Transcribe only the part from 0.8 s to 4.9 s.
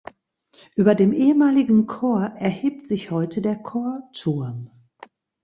dem ehemaligen Chor erhebt sich heute der Chorturm.